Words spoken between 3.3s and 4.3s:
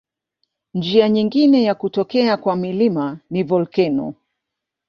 volkeno.